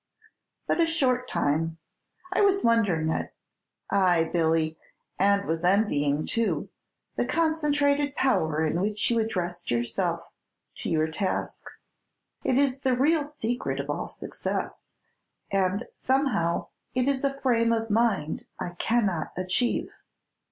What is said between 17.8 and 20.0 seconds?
mind I cannot achieve."